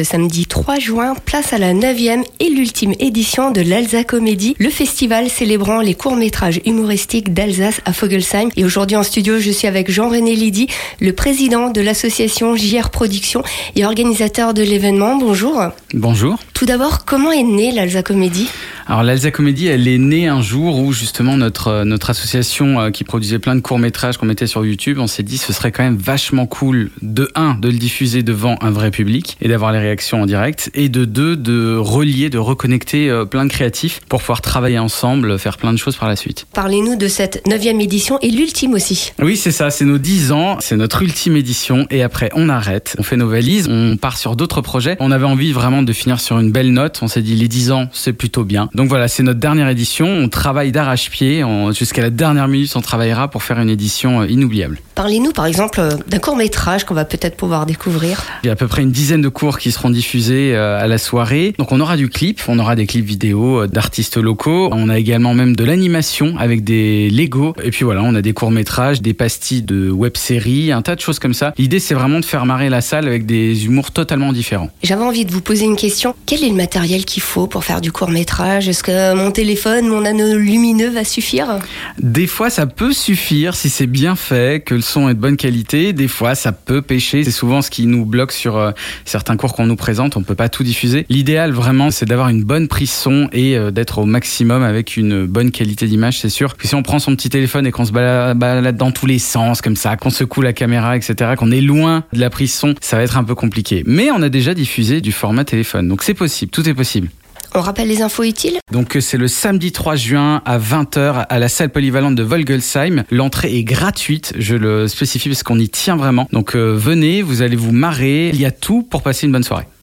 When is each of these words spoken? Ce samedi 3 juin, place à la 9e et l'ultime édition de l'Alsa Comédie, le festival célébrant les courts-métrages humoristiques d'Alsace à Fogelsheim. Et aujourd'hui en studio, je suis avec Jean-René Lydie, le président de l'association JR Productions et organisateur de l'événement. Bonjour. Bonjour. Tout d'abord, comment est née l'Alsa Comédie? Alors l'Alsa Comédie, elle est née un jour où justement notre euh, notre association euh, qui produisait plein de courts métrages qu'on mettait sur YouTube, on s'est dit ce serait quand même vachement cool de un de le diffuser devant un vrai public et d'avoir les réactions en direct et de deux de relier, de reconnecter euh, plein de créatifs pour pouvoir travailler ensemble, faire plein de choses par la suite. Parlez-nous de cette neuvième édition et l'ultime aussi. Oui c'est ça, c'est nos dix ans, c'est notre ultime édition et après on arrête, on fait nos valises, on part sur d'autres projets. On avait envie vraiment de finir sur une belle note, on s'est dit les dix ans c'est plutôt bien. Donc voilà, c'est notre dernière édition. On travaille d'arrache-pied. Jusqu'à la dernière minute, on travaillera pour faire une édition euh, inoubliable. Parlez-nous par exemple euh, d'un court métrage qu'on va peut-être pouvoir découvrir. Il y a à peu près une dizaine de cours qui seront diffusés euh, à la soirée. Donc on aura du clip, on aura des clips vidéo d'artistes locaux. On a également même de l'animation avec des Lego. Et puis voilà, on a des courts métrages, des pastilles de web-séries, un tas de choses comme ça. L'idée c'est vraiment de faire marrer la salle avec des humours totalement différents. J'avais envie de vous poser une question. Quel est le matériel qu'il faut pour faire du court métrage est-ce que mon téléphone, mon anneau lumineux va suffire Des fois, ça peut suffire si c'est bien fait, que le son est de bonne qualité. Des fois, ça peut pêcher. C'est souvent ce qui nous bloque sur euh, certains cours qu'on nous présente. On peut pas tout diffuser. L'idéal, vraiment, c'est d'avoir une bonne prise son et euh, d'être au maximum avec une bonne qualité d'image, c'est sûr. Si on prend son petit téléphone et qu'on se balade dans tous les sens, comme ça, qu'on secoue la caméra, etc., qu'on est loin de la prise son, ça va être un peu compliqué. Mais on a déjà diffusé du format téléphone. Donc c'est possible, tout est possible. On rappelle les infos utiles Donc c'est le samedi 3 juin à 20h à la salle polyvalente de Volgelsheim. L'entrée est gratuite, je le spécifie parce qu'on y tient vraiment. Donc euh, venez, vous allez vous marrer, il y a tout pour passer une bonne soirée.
Ce 0.00 0.04
samedi 0.04 0.46
3 0.46 0.78
juin, 0.78 1.14
place 1.26 1.52
à 1.52 1.58
la 1.58 1.74
9e 1.74 2.24
et 2.38 2.48
l'ultime 2.48 2.94
édition 3.00 3.50
de 3.50 3.60
l'Alsa 3.60 4.02
Comédie, 4.02 4.56
le 4.58 4.70
festival 4.70 5.28
célébrant 5.28 5.82
les 5.82 5.92
courts-métrages 5.92 6.62
humoristiques 6.64 7.34
d'Alsace 7.34 7.82
à 7.84 7.92
Fogelsheim. 7.92 8.48
Et 8.56 8.64
aujourd'hui 8.64 8.96
en 8.96 9.02
studio, 9.02 9.38
je 9.38 9.50
suis 9.50 9.68
avec 9.68 9.90
Jean-René 9.90 10.34
Lydie, 10.34 10.68
le 11.00 11.12
président 11.12 11.68
de 11.68 11.82
l'association 11.82 12.56
JR 12.56 12.88
Productions 12.88 13.42
et 13.76 13.84
organisateur 13.84 14.54
de 14.54 14.62
l'événement. 14.62 15.16
Bonjour. 15.16 15.64
Bonjour. 15.92 16.38
Tout 16.54 16.64
d'abord, 16.64 17.04
comment 17.04 17.30
est 17.30 17.42
née 17.42 17.70
l'Alsa 17.70 18.02
Comédie? 18.02 18.48
Alors 18.90 19.04
l'Alsa 19.04 19.30
Comédie, 19.30 19.68
elle 19.68 19.86
est 19.86 19.98
née 19.98 20.26
un 20.26 20.42
jour 20.42 20.80
où 20.80 20.92
justement 20.92 21.36
notre 21.36 21.68
euh, 21.68 21.84
notre 21.84 22.10
association 22.10 22.80
euh, 22.80 22.90
qui 22.90 23.04
produisait 23.04 23.38
plein 23.38 23.54
de 23.54 23.60
courts 23.60 23.78
métrages 23.78 24.16
qu'on 24.16 24.26
mettait 24.26 24.48
sur 24.48 24.66
YouTube, 24.66 24.98
on 24.98 25.06
s'est 25.06 25.22
dit 25.22 25.38
ce 25.38 25.52
serait 25.52 25.70
quand 25.70 25.84
même 25.84 25.96
vachement 25.96 26.46
cool 26.46 26.90
de 27.00 27.30
un 27.36 27.54
de 27.54 27.68
le 27.68 27.78
diffuser 27.78 28.24
devant 28.24 28.56
un 28.60 28.72
vrai 28.72 28.90
public 28.90 29.36
et 29.40 29.46
d'avoir 29.46 29.70
les 29.70 29.78
réactions 29.78 30.20
en 30.22 30.26
direct 30.26 30.72
et 30.74 30.88
de 30.88 31.04
deux 31.04 31.36
de 31.36 31.76
relier, 31.76 32.30
de 32.30 32.38
reconnecter 32.38 33.08
euh, 33.08 33.24
plein 33.24 33.44
de 33.44 33.50
créatifs 33.50 34.00
pour 34.08 34.22
pouvoir 34.22 34.40
travailler 34.40 34.80
ensemble, 34.80 35.38
faire 35.38 35.56
plein 35.56 35.72
de 35.72 35.78
choses 35.78 35.94
par 35.94 36.08
la 36.08 36.16
suite. 36.16 36.48
Parlez-nous 36.52 36.96
de 36.96 37.06
cette 37.06 37.46
neuvième 37.46 37.80
édition 37.80 38.18
et 38.22 38.30
l'ultime 38.30 38.74
aussi. 38.74 39.12
Oui 39.22 39.36
c'est 39.36 39.52
ça, 39.52 39.70
c'est 39.70 39.84
nos 39.84 39.98
dix 39.98 40.32
ans, 40.32 40.56
c'est 40.58 40.76
notre 40.76 41.02
ultime 41.02 41.36
édition 41.36 41.86
et 41.90 42.02
après 42.02 42.30
on 42.34 42.48
arrête, 42.48 42.96
on 42.98 43.04
fait 43.04 43.16
nos 43.16 43.28
valises, 43.28 43.68
on 43.70 43.96
part 43.96 44.18
sur 44.18 44.34
d'autres 44.34 44.62
projets. 44.62 44.96
On 44.98 45.12
avait 45.12 45.26
envie 45.26 45.52
vraiment 45.52 45.84
de 45.84 45.92
finir 45.92 46.18
sur 46.18 46.40
une 46.40 46.50
belle 46.50 46.72
note, 46.72 46.98
on 47.02 47.06
s'est 47.06 47.22
dit 47.22 47.36
les 47.36 47.46
dix 47.46 47.70
ans 47.70 47.88
c'est 47.92 48.14
plutôt 48.14 48.42
bien. 48.42 48.68
Donc 48.79 48.79
voilà, 48.88 49.08
c'est 49.08 49.22
notre 49.22 49.40
dernière 49.40 49.68
édition. 49.68 50.06
On 50.06 50.28
travaille 50.28 50.72
d'arrache-pied. 50.72 51.44
Jusqu'à 51.72 52.02
la 52.02 52.10
dernière 52.10 52.48
minute, 52.48 52.72
on 52.76 52.80
travaillera 52.80 53.28
pour 53.28 53.42
faire 53.42 53.58
une 53.58 53.68
édition 53.68 54.20
euh, 54.20 54.26
inoubliable. 54.28 54.78
Parlez-nous 54.94 55.32
par 55.32 55.46
exemple 55.46 55.80
euh, 55.80 55.90
d'un 56.08 56.18
court 56.18 56.36
métrage 56.36 56.84
qu'on 56.84 56.94
va 56.94 57.04
peut-être 57.04 57.36
pouvoir 57.36 57.66
découvrir. 57.66 58.22
Il 58.42 58.46
y 58.46 58.50
a 58.50 58.52
à 58.52 58.56
peu 58.56 58.68
près 58.68 58.82
une 58.82 58.90
dizaine 58.90 59.22
de 59.22 59.28
cours 59.28 59.58
qui 59.58 59.72
seront 59.72 59.90
diffusés 59.90 60.54
euh, 60.54 60.80
à 60.80 60.86
la 60.86 60.98
soirée. 60.98 61.54
Donc 61.58 61.72
on 61.72 61.80
aura 61.80 61.96
du 61.96 62.08
clip, 62.08 62.40
on 62.48 62.58
aura 62.58 62.76
des 62.76 62.86
clips 62.86 63.04
vidéo 63.04 63.66
d'artistes 63.66 64.16
locaux. 64.16 64.68
On 64.72 64.88
a 64.88 64.98
également 64.98 65.34
même 65.34 65.56
de 65.56 65.64
l'animation 65.64 66.36
avec 66.38 66.64
des 66.64 67.10
Lego. 67.10 67.54
Et 67.62 67.70
puis 67.70 67.84
voilà, 67.84 68.02
on 68.02 68.14
a 68.14 68.22
des 68.22 68.32
courts 68.32 68.50
métrages, 68.50 69.02
des 69.02 69.14
pastilles 69.14 69.62
de 69.62 69.90
web-séries, 69.90 70.72
un 70.72 70.82
tas 70.82 70.94
de 70.94 71.00
choses 71.00 71.18
comme 71.18 71.34
ça. 71.34 71.52
L'idée 71.58 71.80
c'est 71.80 71.94
vraiment 71.94 72.20
de 72.20 72.24
faire 72.24 72.46
marrer 72.46 72.68
la 72.68 72.80
salle 72.80 73.06
avec 73.06 73.26
des 73.26 73.66
humours 73.66 73.90
totalement 73.90 74.32
différents. 74.32 74.70
J'avais 74.82 75.04
envie 75.04 75.24
de 75.24 75.32
vous 75.32 75.40
poser 75.40 75.64
une 75.64 75.76
question. 75.76 76.14
Quel 76.26 76.44
est 76.44 76.48
le 76.48 76.54
matériel 76.54 77.04
qu'il 77.04 77.22
faut 77.22 77.46
pour 77.46 77.64
faire 77.64 77.80
du 77.80 77.92
court 77.92 78.10
métrage 78.10 78.69
est-ce 78.70 78.84
que 78.84 79.14
mon 79.14 79.32
téléphone, 79.32 79.88
mon 79.88 80.04
anneau 80.04 80.38
lumineux 80.38 80.90
va 80.90 81.02
suffire 81.02 81.58
Des 82.00 82.28
fois, 82.28 82.50
ça 82.50 82.66
peut 82.66 82.92
suffire 82.92 83.56
si 83.56 83.68
c'est 83.68 83.88
bien 83.88 84.14
fait, 84.14 84.64
que 84.64 84.76
le 84.76 84.80
son 84.80 85.08
est 85.08 85.14
de 85.14 85.18
bonne 85.18 85.36
qualité. 85.36 85.92
Des 85.92 86.06
fois, 86.06 86.36
ça 86.36 86.52
peut 86.52 86.80
pêcher. 86.80 87.24
C'est 87.24 87.32
souvent 87.32 87.62
ce 87.62 87.70
qui 87.70 87.86
nous 87.86 88.04
bloque 88.04 88.30
sur 88.30 88.56
euh, 88.56 88.70
certains 89.04 89.36
cours 89.36 89.54
qu'on 89.54 89.66
nous 89.66 89.76
présente. 89.76 90.16
On 90.16 90.22
peut 90.22 90.36
pas 90.36 90.48
tout 90.48 90.62
diffuser. 90.62 91.04
L'idéal, 91.08 91.50
vraiment, 91.50 91.90
c'est 91.90 92.06
d'avoir 92.06 92.28
une 92.28 92.44
bonne 92.44 92.68
prise 92.68 92.92
son 92.92 93.28
et 93.32 93.56
euh, 93.56 93.72
d'être 93.72 93.98
au 93.98 94.04
maximum 94.04 94.62
avec 94.62 94.96
une 94.96 95.26
bonne 95.26 95.50
qualité 95.50 95.88
d'image, 95.88 96.20
c'est 96.20 96.28
sûr. 96.28 96.54
Si 96.62 96.74
on 96.76 96.84
prend 96.84 97.00
son 97.00 97.16
petit 97.16 97.28
téléphone 97.28 97.66
et 97.66 97.72
qu'on 97.72 97.84
se 97.84 97.92
balade 97.92 98.76
dans 98.76 98.92
tous 98.92 99.06
les 99.06 99.18
sens, 99.18 99.62
comme 99.62 99.76
ça, 99.76 99.96
qu'on 99.96 100.10
secoue 100.10 100.42
la 100.42 100.52
caméra, 100.52 100.96
etc., 100.96 101.32
qu'on 101.36 101.50
est 101.50 101.60
loin 101.60 102.04
de 102.12 102.20
la 102.20 102.30
prise 102.30 102.54
son, 102.54 102.76
ça 102.80 102.96
va 102.96 103.02
être 103.02 103.18
un 103.18 103.24
peu 103.24 103.34
compliqué. 103.34 103.82
Mais 103.84 104.12
on 104.12 104.22
a 104.22 104.28
déjà 104.28 104.54
diffusé 104.54 105.00
du 105.00 105.10
format 105.10 105.44
téléphone. 105.44 105.88
Donc 105.88 106.04
c'est 106.04 106.14
possible, 106.14 106.52
tout 106.52 106.68
est 106.68 106.74
possible. 106.74 107.08
On 107.54 107.60
rappelle 107.60 107.88
les 107.88 108.00
infos 108.02 108.22
utiles 108.22 108.58
Donc 108.70 108.96
c'est 109.00 109.16
le 109.16 109.26
samedi 109.26 109.72
3 109.72 109.96
juin 109.96 110.42
à 110.44 110.58
20h 110.58 111.26
à 111.28 111.38
la 111.38 111.48
salle 111.48 111.70
polyvalente 111.70 112.14
de 112.14 112.22
Volgelsheim. 112.22 113.04
L'entrée 113.10 113.56
est 113.56 113.64
gratuite, 113.64 114.32
je 114.38 114.54
le 114.54 114.86
spécifie 114.86 115.28
parce 115.28 115.42
qu'on 115.42 115.58
y 115.58 115.68
tient 115.68 115.96
vraiment. 115.96 116.28
Donc 116.32 116.54
euh, 116.54 116.74
venez, 116.76 117.22
vous 117.22 117.42
allez 117.42 117.56
vous 117.56 117.72
marrer, 117.72 118.28
il 118.28 118.40
y 118.40 118.46
a 118.46 118.52
tout 118.52 118.82
pour 118.82 119.02
passer 119.02 119.26
une 119.26 119.32
bonne 119.32 119.42
soirée. 119.42 119.66